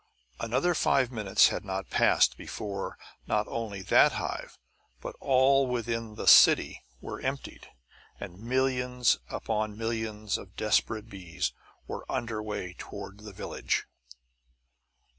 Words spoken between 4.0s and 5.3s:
hive, but